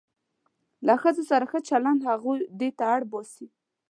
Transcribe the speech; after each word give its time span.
له 0.87 0.93
ښځو 1.01 1.23
سره 1.31 1.45
ښه 1.51 1.59
چلند 1.69 1.99
هغوی 2.09 2.39
دې 2.59 2.69
ته 2.77 2.83
اړ 2.95 3.01
باسي. 3.11 3.47